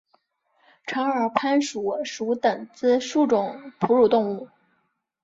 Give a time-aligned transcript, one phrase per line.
[0.87, 4.49] 长耳攀鼠属等之数种哺乳动物。